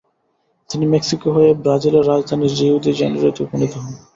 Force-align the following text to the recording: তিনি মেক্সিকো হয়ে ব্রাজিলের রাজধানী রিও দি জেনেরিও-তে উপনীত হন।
তিনি 0.69 0.85
মেক্সিকো 0.93 1.27
হয়ে 1.35 1.51
ব্রাজিলের 1.61 2.07
রাজধানী 2.07 2.47
রিও 2.51 2.77
দি 2.83 2.91
জেনেরিও-তে 2.99 3.41
উপনীত 3.45 3.73
হন। 3.75 3.93